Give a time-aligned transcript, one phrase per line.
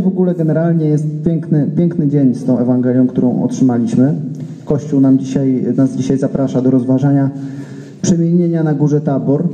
[0.00, 4.14] Dzisiaj w ogóle generalnie jest piękny, piękny dzień z tą Ewangelią, którą otrzymaliśmy.
[4.64, 7.30] Kościół nam dzisiaj, nas dzisiaj zaprasza do rozważania
[8.02, 9.48] przemienienia na górze Tabor.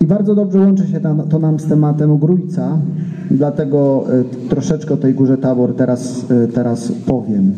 [0.00, 1.00] I bardzo dobrze łączy się
[1.30, 2.78] to, nam z tematem Ogrójca,
[3.30, 4.04] dlatego
[4.44, 7.52] y, troszeczkę o tej górze Tabor teraz, y, teraz powiem.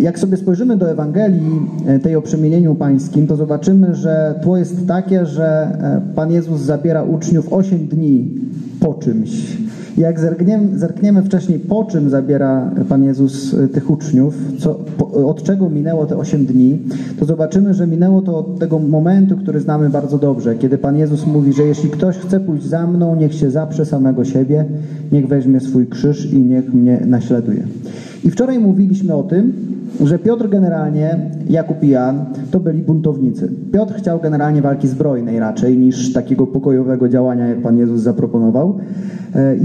[0.00, 1.60] Jak sobie spojrzymy do Ewangelii
[2.02, 5.78] tej o przemienieniu pańskim, to zobaczymy, że tło jest takie, że
[6.14, 8.28] Pan Jezus zabiera uczniów 8 dni
[8.84, 9.56] po czymś.
[9.98, 14.78] Jak zerkniemy, zerkniemy wcześniej, po czym zabiera Pan Jezus tych uczniów, co,
[15.26, 16.78] od czego minęło te 8 dni,
[17.18, 21.26] to zobaczymy, że minęło to od tego momentu, który znamy bardzo dobrze, kiedy Pan Jezus
[21.26, 24.64] mówi, że jeśli ktoś chce pójść za mną, niech się zaprze samego siebie,
[25.12, 27.66] niech weźmie swój krzyż i niech mnie naśladuje.
[28.24, 29.52] I wczoraj mówiliśmy o tym,
[30.04, 33.52] że Piotr generalnie, Jakub i Jan to byli buntownicy.
[33.72, 38.78] Piotr chciał generalnie walki zbrojnej raczej niż takiego pokojowego działania, jak Pan Jezus zaproponował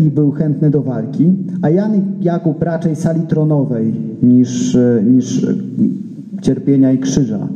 [0.06, 3.94] i był chętny do walki, a Jan i Jakub raczej sali tronowej
[4.24, 5.48] niż, niż
[6.42, 7.48] cierpienia i krzyża.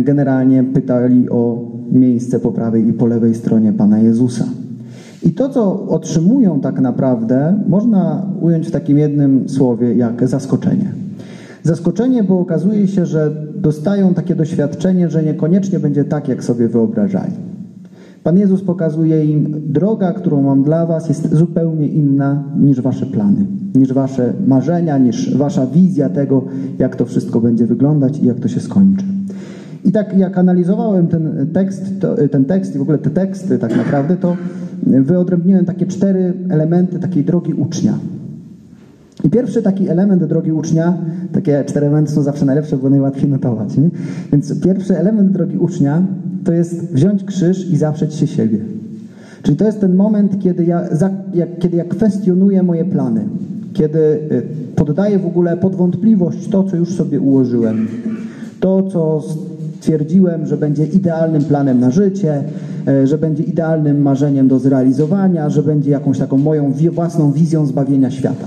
[0.00, 4.44] Generalnie pytali o miejsce po prawej i po lewej stronie Pana Jezusa.
[5.22, 10.92] I to, co otrzymują tak naprawdę, można ująć w takim jednym słowie jak zaskoczenie.
[11.62, 17.32] Zaskoczenie, bo okazuje się, że dostają takie doświadczenie, że niekoniecznie będzie tak, jak sobie wyobrażali.
[18.24, 23.46] Pan Jezus pokazuje im, droga, którą mam dla Was, jest zupełnie inna niż Wasze plany,
[23.74, 26.44] niż Wasze marzenia, niż Wasza wizja tego,
[26.78, 29.04] jak to wszystko będzie wyglądać i jak to się skończy.
[29.84, 33.76] I tak jak analizowałem ten tekst, to, ten tekst i w ogóle te teksty tak
[33.76, 34.36] naprawdę, to
[34.86, 37.98] wyodrębniłem takie cztery elementy takiej drogi ucznia.
[39.24, 40.98] I pierwszy taki element drogi ucznia,
[41.32, 43.76] takie cztery elementy są zawsze najlepsze, bo najłatwiej notować.
[43.76, 43.90] Nie?
[44.32, 46.02] Więc pierwszy element drogi ucznia
[46.44, 48.58] to jest wziąć krzyż i zaprzeć się siebie.
[49.42, 53.24] Czyli to jest ten moment, kiedy ja, za, jak, kiedy ja kwestionuję moje plany,
[53.72, 54.18] kiedy
[54.76, 57.88] poddaję w ogóle pod wątpliwość to, co już sobie ułożyłem,
[58.60, 59.22] to, co
[59.78, 62.42] stwierdziłem, że będzie idealnym planem na życie,
[63.04, 68.46] że będzie idealnym marzeniem do zrealizowania, że będzie jakąś taką moją własną wizją zbawienia świata.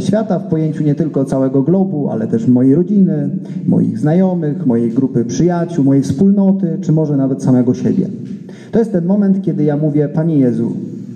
[0.00, 3.28] Świata w pojęciu nie tylko całego globu, ale też mojej rodziny,
[3.66, 8.06] moich znajomych, mojej grupy przyjaciół, mojej wspólnoty, czy może nawet samego siebie.
[8.72, 10.72] To jest ten moment, kiedy ja mówię, Panie Jezu,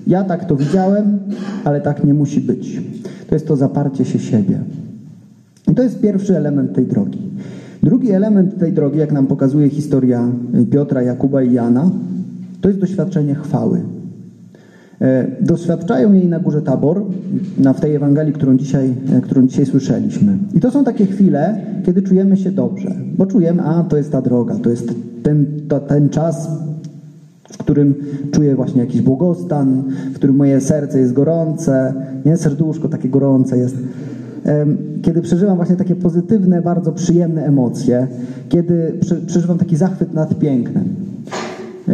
[0.07, 1.19] ja tak to widziałem,
[1.65, 2.83] ale tak nie musi być.
[3.29, 4.59] To jest to zaparcie się siebie.
[5.73, 7.19] I to jest pierwszy element tej drogi.
[7.83, 10.29] Drugi element tej drogi, jak nam pokazuje historia
[10.71, 11.91] Piotra, Jakuba i Jana,
[12.67, 13.81] to jest doświadczenie chwały.
[15.41, 17.03] Doświadczają jej na górze Tabor,
[17.59, 20.39] na, w tej Ewangelii, którą dzisiaj, którą dzisiaj słyszeliśmy.
[20.55, 24.23] I to są takie chwile, kiedy czujemy się dobrze, bo czujemy, a to jest ta
[24.23, 26.49] droga, to jest ten, to, ten czas,
[27.49, 27.95] w którym
[28.31, 29.83] czuję właśnie jakiś błogostan,
[30.13, 31.95] w którym moje serce jest gorące,
[32.25, 33.77] nie, serduszko takie gorące jest.
[35.03, 38.07] Kiedy przeżywam właśnie takie pozytywne, bardzo przyjemne emocje,
[38.49, 41.06] kiedy przeżywam taki zachwyt nad pięknem.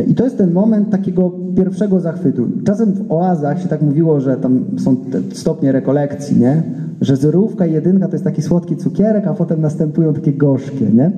[0.08, 2.48] I to jest ten moment takiego pierwszego zachwytu.
[2.64, 4.96] Czasem w oazach się tak mówiło, że tam są
[5.32, 6.62] stopnie rekolekcji, nie?
[7.00, 11.10] Że zerówka i jedynka to jest taki słodki cukierek, a potem następują takie gorzkie, nie?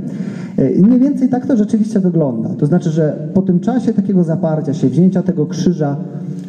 [0.77, 2.49] I mniej więcej tak to rzeczywiście wygląda.
[2.49, 5.97] To znaczy, że po tym czasie takiego zaparcia się, wzięcia tego krzyża,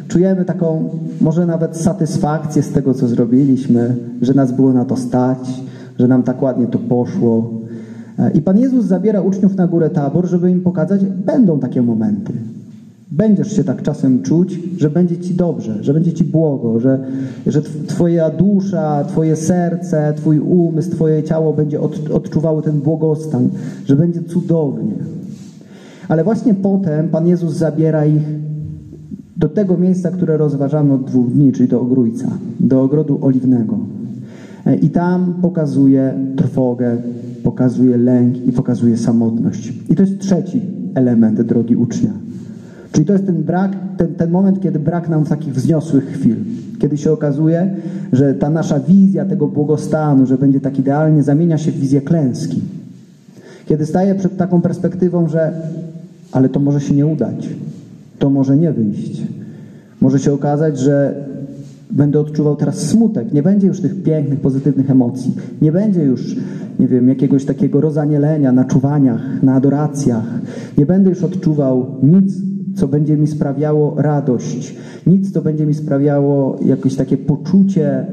[0.08, 0.88] czujemy taką
[1.20, 5.62] może nawet satysfakcję z tego, co zrobiliśmy, że nas było na to stać,
[5.98, 7.50] że nam tak ładnie to poszło,
[8.34, 12.32] i Pan Jezus zabiera uczniów na górę Tabor, żeby im pokazać, będą takie momenty.
[13.10, 16.98] Będziesz się tak czasem czuć, że będzie Ci dobrze, że będzie Ci błogo, że,
[17.46, 23.48] że Twoja dusza, Twoje serce, Twój umysł, Twoje ciało będzie od, odczuwało ten błogostan,
[23.86, 24.94] że będzie cudownie.
[26.08, 28.22] Ale właśnie potem Pan Jezus zabiera ich
[29.36, 32.28] do tego miejsca, które rozważamy od dwóch dni, czyli do Ogrójca,
[32.60, 33.78] do Ogrodu Oliwnego.
[34.82, 36.96] I tam pokazuje trwogę,
[37.56, 39.72] pokazuje lęk i pokazuje samotność.
[39.88, 40.60] I to jest trzeci
[40.94, 42.10] element drogi ucznia.
[42.92, 46.36] Czyli to jest ten brak, ten, ten moment, kiedy brak nam takich wzniosłych chwil.
[46.78, 47.74] Kiedy się okazuje,
[48.12, 52.60] że ta nasza wizja tego błogostanu, że będzie tak idealnie, zamienia się w wizję klęski.
[53.66, 55.52] Kiedy staję przed taką perspektywą, że
[56.32, 57.48] ale to może się nie udać,
[58.18, 59.22] to może nie wyjść.
[60.00, 61.25] Może się okazać, że
[61.90, 63.32] będę odczuwał teraz smutek.
[63.32, 65.34] Nie będzie już tych pięknych, pozytywnych emocji.
[65.62, 66.36] Nie będzie już,
[66.78, 70.24] nie wiem, jakiegoś takiego rozanielenia na czuwaniach, na adoracjach.
[70.78, 72.34] Nie będę już odczuwał nic,
[72.74, 74.76] co będzie mi sprawiało radość.
[75.06, 78.06] Nic, co będzie mi sprawiało jakieś takie poczucie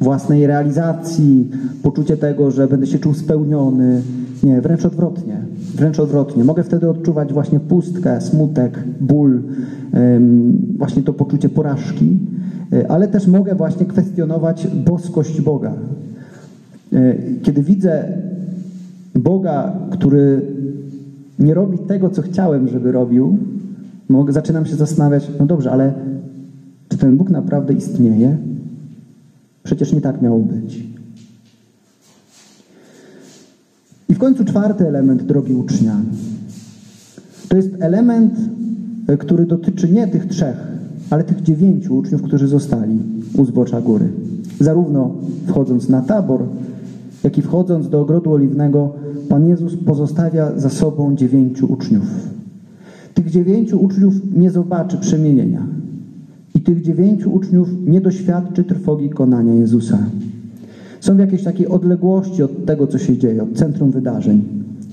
[0.00, 1.50] własnej realizacji,
[1.82, 4.02] poczucie tego, że będę się czuł spełniony.
[4.42, 5.42] Nie, wręcz odwrotnie.
[5.80, 6.44] Wręcz odwrotnie.
[6.44, 9.42] Mogę wtedy odczuwać właśnie pustkę, smutek, ból,
[10.78, 12.18] właśnie to poczucie porażki,
[12.72, 15.72] e, ale też mogę właśnie kwestionować boskość Boga.
[16.92, 18.04] E, kiedy widzę
[19.14, 20.42] Boga, który
[21.38, 23.38] nie robi tego, co chciałem, żeby robił,
[24.28, 25.92] zaczynam się zastanawiać, no dobrze, ale
[26.88, 28.36] czy ten Bóg naprawdę istnieje?
[29.62, 30.90] Przecież nie tak miało być.
[34.09, 35.96] I w końcu czwarty element drogi ucznia.
[37.48, 38.34] To jest element,
[39.06, 40.56] e, który dotyczy nie tych trzech,
[41.10, 42.98] ale tych dziewięciu uczniów, którzy zostali
[43.36, 44.08] u zbocza góry.
[44.60, 45.14] Zarówno
[45.46, 46.40] wchodząc na tabor,
[47.24, 48.92] jak i wchodząc do ogrodu oliwnego,
[49.28, 52.04] Pan Jezus pozostawia za sobą dziewięciu uczniów.
[53.14, 55.66] Tych dziewięciu uczniów nie zobaczy przemienienia.
[56.54, 59.98] I tych dziewięciu uczniów nie doświadczy trwogi konania Jezusa.
[61.00, 64.42] Są w jakiejś takiej odległości od tego, co się dzieje, od centrum wydarzeń.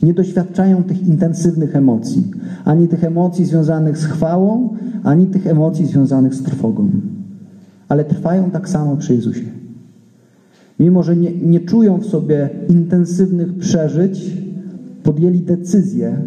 [0.04, 2.32] Nie doświadczają tych intensywnych emocji,
[2.66, 4.70] ani tych emocji związanych z chwałą,
[5.04, 6.90] ani tych emocji związanych z trwogą.
[7.90, 9.46] Ale trwają tak samo przy Jezusie.
[10.80, 14.38] Mimo, że nie, nie czują w sobie intensywnych przeżyć,
[15.04, 16.18] podjęli decyzję,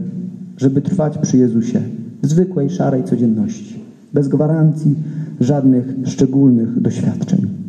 [0.56, 1.81] żeby trwać przy Jezusie
[2.23, 3.81] w zwykłej, szarej codzienności,
[4.15, 4.94] bez gwarancji
[5.41, 7.59] żadnych szczególnych doświadczeń.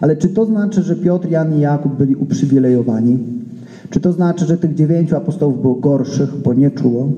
[0.00, 3.18] Ale czy to znaczy, że Piotr, Jan i Jakub byli uprzywilejowani?
[3.90, 7.08] Czy to znaczy, że tych dziewięciu apostołów było gorszych, bo nie czuło?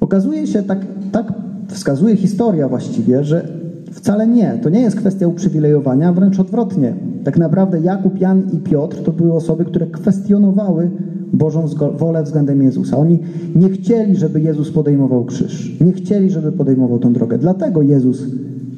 [0.00, 0.78] Okazuje się, tak,
[1.12, 1.32] tak
[1.68, 3.48] wskazuje historia właściwie, że
[3.92, 4.58] wcale nie.
[4.62, 6.94] To nie jest kwestia uprzywilejowania, wręcz odwrotnie.
[7.24, 10.90] Tak naprawdę Jakub, Jan i Piotr to były osoby, które kwestionowały
[11.32, 11.66] Bożą
[11.98, 12.96] wolę względem Jezusa.
[12.96, 13.18] Oni
[13.56, 15.80] nie chcieli, żeby Jezus podejmował krzyż.
[15.80, 17.38] Nie chcieli, żeby podejmował tą drogę.
[17.38, 18.22] Dlatego Jezus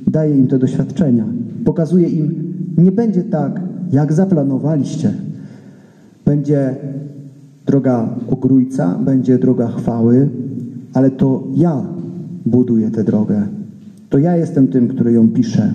[0.07, 1.25] daje im te doświadczenia.
[1.65, 2.40] Pokazuje im,
[2.81, 3.61] nie będzie tak,
[3.93, 5.13] jak zaplanowaliście.
[6.25, 6.75] Będzie
[7.67, 10.29] droga ogrójca, będzie droga chwały,
[10.95, 11.83] ale to ja
[12.47, 13.43] buduję tę drogę.
[14.11, 15.75] To ja jestem tym, który ją pisze.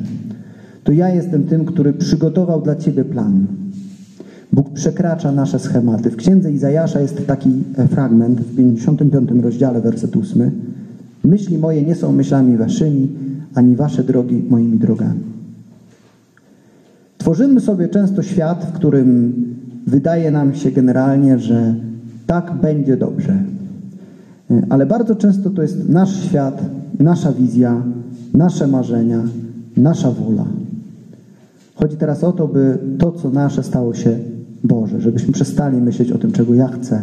[0.84, 3.46] To ja jestem tym, który przygotował dla Ciebie plan.
[4.54, 6.10] Bóg przekracza nasze schematy.
[6.10, 10.52] W księdze Izajasza jest taki e, fragment w 55 rozdziale, werset 8.
[11.24, 13.08] Myśli moje nie są myślami waszymi,
[13.56, 15.35] ani wasze drogi moimi drogami.
[17.26, 19.34] Tworzymy sobie często świat, w którym
[19.88, 21.76] wydaje nam się generalnie, że
[22.28, 23.44] tak będzie dobrze.
[24.70, 26.62] Ale bardzo często to jest nasz świat,
[27.00, 27.82] nasza wizja,
[28.34, 29.24] nasze marzenia,
[29.78, 30.46] nasza wola.
[31.76, 34.18] Chodzi teraz o to, by to, co nasze, stało się
[34.64, 37.02] Boże, żebyśmy przestali myśleć o tym, czego ja chcę,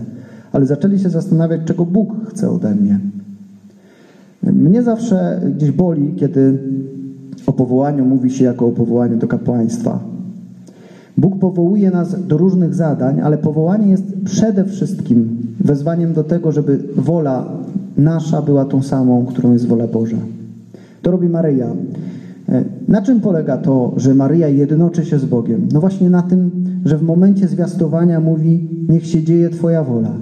[0.52, 2.98] ale zaczęli się zastanawiać, czego Bóg chce ode mnie.
[4.42, 6.58] Mnie zawsze gdzieś boli, kiedy
[7.46, 10.11] o powołaniu mówi się jako o powołaniu do kapłaństwa.
[11.22, 16.78] Bóg powołuje nas do różnych zadań, ale powołanie jest przede wszystkim wezwaniem do tego, żeby
[16.96, 17.46] wola
[17.96, 20.16] nasza była tą samą, którą jest wola Boża.
[21.02, 21.66] To robi Maryja.
[22.48, 25.68] E, na czym polega to, że Maryja jednoczy się z Bogiem?
[25.72, 26.50] No właśnie na tym,
[26.84, 30.12] że w momencie zwiastowania mówi: Niech się dzieje Twoja wola.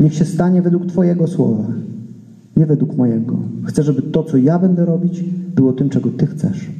[0.00, 1.64] Niech się stanie według Twojego słowa,
[2.56, 3.36] nie według mojego.
[3.64, 5.24] Chcę, żeby to, co ja będę robić,
[5.56, 6.70] było tym, czego Ty chcesz.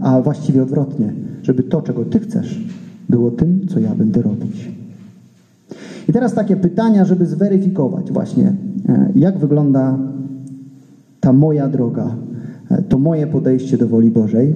[0.00, 2.64] A właściwie odwrotnie, żeby to, czego Ty chcesz,
[3.08, 4.70] było tym, co ja będę robić.
[6.08, 8.52] I teraz takie pytania, żeby zweryfikować właśnie,
[8.88, 9.98] e, jak wygląda
[11.20, 12.16] ta moja droga,
[12.70, 14.54] e, to moje podejście do woli Bożej.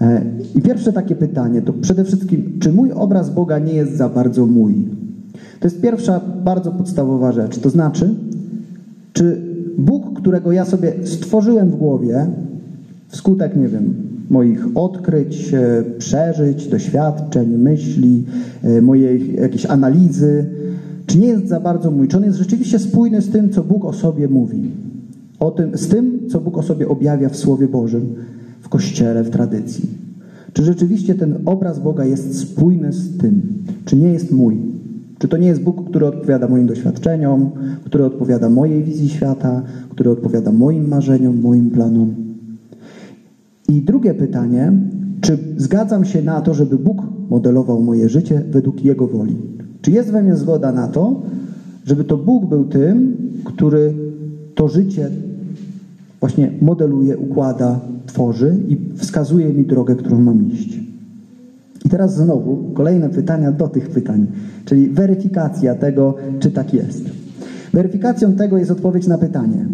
[0.00, 0.22] E,
[0.54, 4.46] I pierwsze takie pytanie to przede wszystkim, czy mój obraz Boga nie jest za bardzo
[4.46, 4.88] mój?
[5.60, 7.58] To jest pierwsza bardzo podstawowa rzecz.
[7.58, 8.14] To znaczy,
[9.12, 9.42] czy
[9.78, 12.26] Bóg, którego ja sobie stworzyłem w głowie,
[13.08, 13.94] wskutek, nie wiem,
[14.30, 18.24] moich odkryć, e, przeżyć, doświadczeń, myśli,
[18.82, 20.46] mojej jakiejś analizy,
[21.06, 22.08] czy nie jest za bardzo mój?
[22.08, 24.70] Czy on jest rzeczywiście spójny z tym, co Bóg o sobie mówi?
[25.40, 28.14] o tym, z tym, co Bóg o sobie objawia w Słowie Bożym,
[28.60, 29.88] w Kościele, w tradycji.
[30.52, 33.42] Czy rzeczywiście ten obraz Boga jest spójny z tym?
[33.84, 34.56] Czy nie jest mój?
[35.18, 37.50] Czy to nie jest Bóg, który odpowiada moim doświadczeniom,
[37.84, 42.14] który odpowiada mojej wizji świata, który odpowiada moim marzeniom, moim planom?
[43.68, 44.72] I drugie pytanie,
[45.20, 49.36] czy zgadzam się na to, żeby Bóg modelował moje życie według Jego woli?
[49.82, 51.22] Czy jest we mnie zgoda na to,
[51.84, 53.94] żeby to Bóg był tym, który
[54.54, 55.10] to życie
[56.20, 60.80] właśnie modeluje, układa, tworzy i wskazuje mi drogę, którą mam iść.
[61.84, 64.26] I teraz znowu kolejne pytania do tych pytań,
[64.64, 67.04] czyli weryfikacja tego, czy tak jest.
[67.72, 69.66] Weryfikacją tego jest odpowiedź na pytanie,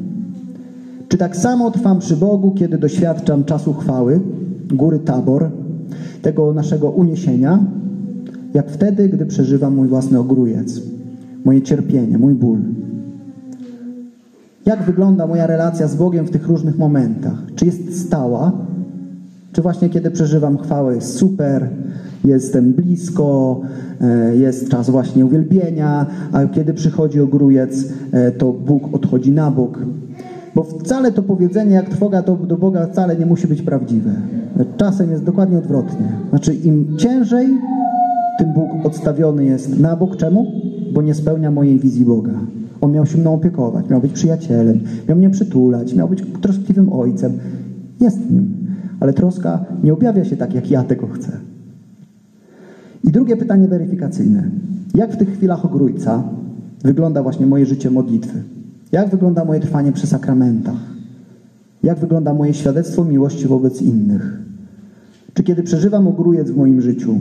[1.15, 4.21] czy tak samo trwam przy Bogu, kiedy doświadczam czasu chwały,
[4.73, 5.51] góry Tabor,
[6.23, 7.59] tego naszego uniesienia,
[8.55, 10.81] jak wtedy, gdy przeżywam mój własny ogrójec,
[11.45, 12.59] moje cierpienie, mój ból.
[14.67, 17.43] Jak wygląda moja relacja z Bogiem w tych różnych momentach?
[17.55, 18.53] Czy jest stała?
[19.53, 21.69] Czy właśnie kiedy przeżywam chwałę jest super,
[22.25, 23.61] jestem blisko,
[24.01, 29.79] e, jest czas właśnie uwielbienia, a kiedy przychodzi ogrójec, e, to Bóg odchodzi na bok.
[30.55, 34.11] Bo wcale to powiedzenie, jak trwoga do, do Boga, wcale nie musi być prawdziwe.
[34.77, 36.09] Czasem jest dokładnie odwrotnie.
[36.31, 37.49] Znaczy, im ciężej,
[38.39, 40.17] tym Bóg odstawiony jest na bok.
[40.17, 40.47] Czemu?
[40.93, 42.33] Bo nie spełnia mojej wizji Boga.
[42.81, 47.33] On miał się mną opiekować, miał być przyjacielem, miał mnie przytulać, miał być troskliwym ojcem.
[48.01, 48.55] Jest nim,
[49.01, 51.33] ale troska nie objawia się tak, jak ja tego chcę.
[53.05, 54.51] I drugie pytanie weryfikacyjne.
[54.95, 56.23] Jak w tych chwilach ogrójca
[56.85, 58.43] wygląda właśnie moje życie modlitwy?
[58.95, 60.77] Jak wygląda moje trwanie przy sakramentach?
[61.83, 64.39] Jak wygląda moje świadectwo miłości wobec innych?
[65.35, 67.19] Czy kiedy przeżywam ogrójec w moim życiu,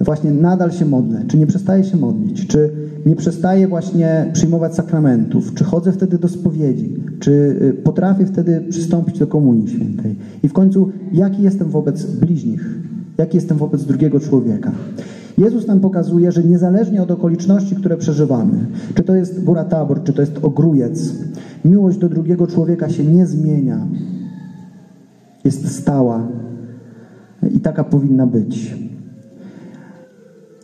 [0.00, 1.24] właśnie nadal się modlę?
[1.28, 2.46] Czy nie przestaję się modlić?
[2.46, 2.70] Czy
[3.06, 5.54] nie przestaję właśnie przyjmować sakramentów?
[5.54, 6.94] Czy chodzę wtedy do spowiedzi?
[7.20, 10.16] Czy y, potrafię wtedy przystąpić do Komunii Świętej?
[10.42, 12.78] I w końcu, jaki jestem wobec bliźnich?
[13.18, 14.72] Jaki jestem wobec drugiego człowieka?
[15.38, 20.12] Jezus nam pokazuje, że niezależnie od okoliczności, które przeżywamy, czy to jest góra tabor, czy
[20.12, 21.14] to jest ogrójec,
[21.64, 23.86] miłość do drugiego człowieka się nie zmienia.
[25.44, 26.28] Jest stała
[27.54, 28.76] i taka powinna być.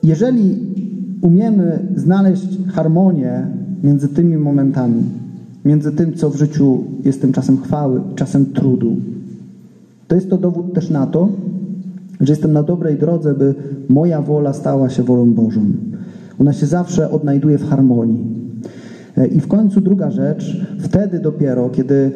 [0.02, 0.58] Jeżeli
[1.22, 3.46] umiemy znaleźć harmonię
[3.82, 5.02] między tymi momentami,
[5.64, 8.96] między tym, co w życiu jest tym czasem chwały, czasem trudu,
[10.08, 11.28] to jest to dowód też na to,
[12.26, 13.54] że jestem na dobrej drodze, by
[13.88, 15.60] moja wola stała się wolą Bożą.
[16.38, 18.26] Ona się zawsze odnajduje w harmonii.
[19.32, 22.10] I w końcu druga rzecz, wtedy dopiero, kiedy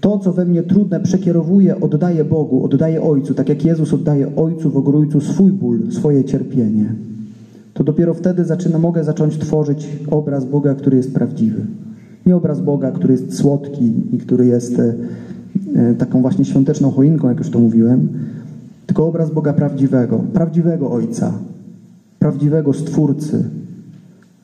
[0.00, 4.70] to, co we mnie trudne, przekierowuję, oddaję Bogu, oddaję Ojcu, tak jak Jezus oddaje Ojcu
[4.70, 6.94] w ogrójcu swój ból, swoje cierpienie,
[7.74, 11.60] to dopiero wtedy zaczyna, mogę zacząć tworzyć obraz Boga, który jest prawdziwy.
[12.26, 14.94] Nie obraz Boga, który jest słodki i który jest e,
[15.74, 18.08] e, taką właśnie świąteczną choinką, jak już to mówiłem,
[18.94, 21.32] tylko obraz Boga prawdziwego, prawdziwego Ojca,
[22.18, 23.44] prawdziwego Stwórcy,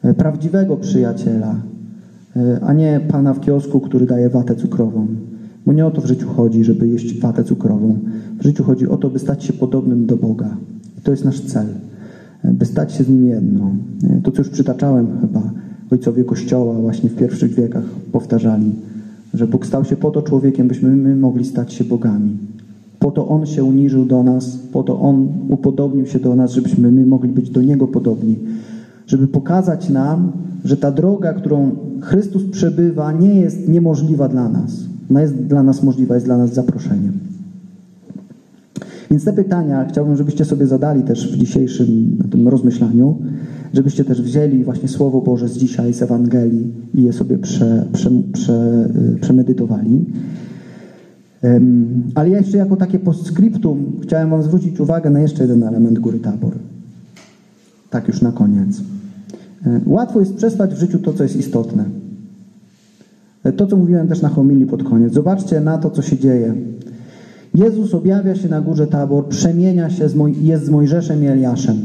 [0.03, 1.55] e, prawdziwego przyjaciela,
[2.37, 5.07] e, a nie Pana w kiosku, który daje watę cukrową.
[5.67, 7.99] Bo nie o to w życiu chodzi, żeby jeść watę cukrową.
[8.39, 10.57] W życiu chodzi o to, by stać się podobnym do Boga.
[10.99, 11.67] I to jest nasz cel,
[12.45, 13.73] e, by stać się z Nim jedno.
[14.23, 15.43] To, co już przytaczałem chyba,
[15.91, 18.73] ojcowie Kościoła właśnie w pierwszych wiekach powtarzali,
[19.35, 22.50] że Bóg stał się po to człowiekiem, byśmy my mogli stać się bogami.
[23.01, 26.93] Po to On się uniżył do nas, po to On upodobnił się do nas, żebyśmy
[26.93, 28.39] my mogli być do Niego podobni.
[29.07, 30.33] Żeby pokazać nam,
[30.65, 34.85] że ta droga, którą Chrystus przebywa, nie jest niemożliwa dla nas.
[35.11, 37.13] Ona jest dla nas możliwa, jest dla nas zaproszeniem.
[39.11, 43.17] Więc te pytania chciałbym, żebyście sobie zadali też w dzisiejszym tym rozmyślaniu,
[43.75, 48.11] żebyście też wzięli właśnie Słowo Boże z dzisiaj, z Ewangelii i je sobie prze, prze,
[48.33, 50.05] prze, y, przemedytowali.
[52.15, 56.19] Ale ja jeszcze jako takie postscriptum chciałem Wam zwrócić uwagę na jeszcze jeden element Góry
[56.19, 56.53] Tabor.
[57.91, 58.83] Tak już na koniec.
[59.67, 61.85] E, łatwo jest przespać w życiu to, co jest istotne.
[63.45, 65.13] E, to, co mówiłem też na homilii pod koniec.
[65.13, 66.55] Zobaczcie na to, co się dzieje.
[67.55, 71.77] Jezus objawia się na górze Tabor, przemienia się, z Moj jest z Mojżeszem i Eliaszem.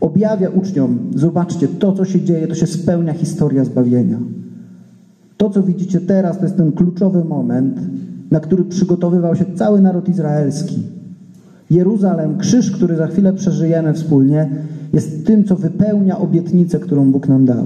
[0.00, 4.18] Objawia uczniom, zobaczcie, to, co się dzieje, to się spełnia historia zbawienia.
[5.36, 7.78] To, co widzicie teraz, to jest ten kluczowy moment,
[8.30, 10.82] na który przygotowywał się cały naród izraelski.
[11.70, 14.50] Jeruzalem, krzyż, który za chwilę przeżyjemy wspólnie,
[14.92, 17.64] jest tym, co wypełnia obietnicę, którą Bóg nam dał.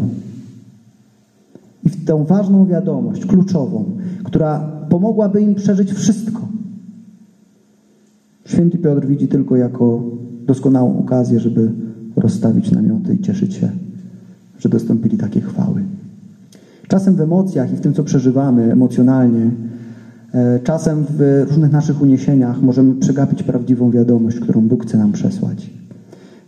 [1.84, 3.84] I w tę ważną wiadomość, kluczową,
[4.24, 6.48] która pomogłaby im przeżyć wszystko,
[8.46, 10.02] święty Piotr widzi tylko jako
[10.46, 11.70] doskonałą okazję, żeby
[12.16, 13.70] rozstawić namioty i cieszyć się,
[14.58, 15.82] że dostąpili takiej chwały.
[16.88, 19.50] Czasem w emocjach i w tym, co przeżywamy emocjonalnie,
[20.64, 25.70] czasem w różnych naszych uniesieniach możemy przegapić prawdziwą wiadomość, którą Bóg chce nam przesłać.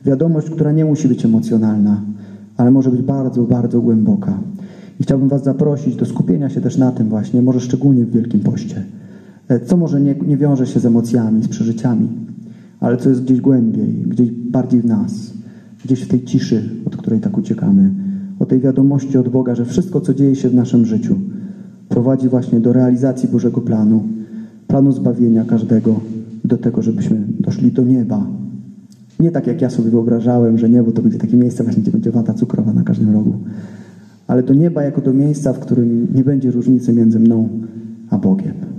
[0.04, 2.00] Wiadomość, która nie musi być emocjonalna,
[2.56, 4.38] ale może być bardzo, bardzo głęboka.
[5.00, 8.40] I chciałbym Was zaprosić do skupienia się też na tym właśnie, może szczególnie w Wielkim
[8.40, 8.84] Poście.
[9.49, 12.08] E, co może nie, nie wiąże się z emocjami, z przeżyciami,
[12.80, 15.32] ale co jest gdzieś głębiej, gdzieś bardziej w nas,
[15.84, 17.90] gdzieś w tej ciszy, od której tak uciekamy,
[18.38, 21.16] o tej wiadomości od Boga, że wszystko, co dzieje się w naszym życiu,
[21.90, 24.02] prowadzi właśnie do realizacji Bożego planu,
[24.66, 26.00] planu zbawienia każdego,
[26.44, 28.26] do tego, żebyśmy doszli do nieba.
[29.20, 32.11] Nie tak jak ja sobie wyobrażałem, że niebo to będzie takie miejsce właśnie, gdzie będzie
[32.11, 33.35] wata cukrowa na każdym rogu,
[34.26, 37.49] ale do nieba jako do miejsca, w którym nie będzie różnicy między mną
[38.11, 38.70] a Bogiem.